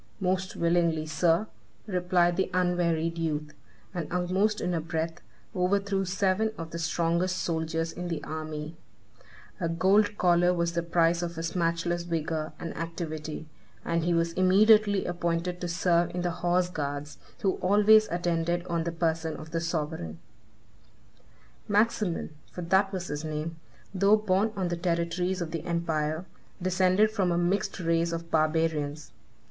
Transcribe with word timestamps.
"Most 0.19 0.55
willingly, 0.55 1.05
sir," 1.05 1.45
replied 1.85 2.35
the 2.35 2.49
unwearied 2.55 3.19
youth; 3.19 3.53
and, 3.93 4.11
almost 4.11 4.59
in 4.59 4.73
a 4.73 4.81
breath, 4.81 5.21
overthrew 5.55 6.05
seven 6.05 6.51
of 6.57 6.71
the 6.71 6.79
strongest 6.79 7.37
soldiers 7.37 7.91
in 7.91 8.07
the 8.07 8.23
army. 8.23 8.75
A 9.59 9.69
gold 9.69 10.17
collar 10.17 10.55
was 10.55 10.71
the 10.73 10.81
prize 10.81 11.21
of 11.21 11.35
his 11.35 11.55
matchless 11.55 12.01
vigor 12.01 12.51
and 12.59 12.75
activity, 12.75 13.47
and 13.85 14.03
he 14.03 14.11
was 14.15 14.33
immediately 14.33 15.05
appointed 15.05 15.61
to 15.61 15.67
serve 15.67 16.09
in 16.15 16.23
the 16.23 16.31
horseguards 16.31 17.19
who 17.43 17.57
always 17.57 18.07
attended 18.07 18.65
on 18.65 18.85
the 18.85 18.91
person 18.91 19.35
of 19.37 19.51
the 19.51 19.61
sovereign. 19.61 20.13
2 20.13 20.13
2 20.13 20.13
(return) 20.15 20.19
[Hist. 21.67 21.75
August 21.75 21.99
p. 21.99 22.05
138.] 22.05 22.27
Maximin, 22.27 22.29
for 22.51 22.61
that 22.71 22.91
was 22.91 23.05
his 23.09 23.23
name, 23.23 23.57
though 23.93 24.17
born 24.17 24.51
on 24.55 24.69
the 24.69 24.75
territories 24.75 25.41
of 25.41 25.51
the 25.51 25.63
empire, 25.63 26.25
descended 26.59 27.11
from 27.11 27.31
a 27.31 27.37
mixed 27.37 27.79
race 27.79 28.11
of 28.11 28.31
barbarians. 28.31 29.11